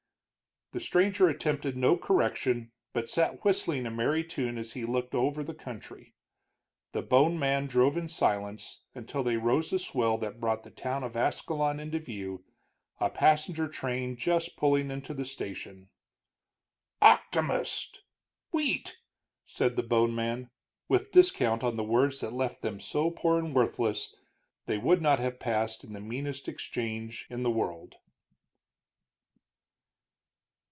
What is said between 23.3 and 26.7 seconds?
and worthless they would not have passed in the meanest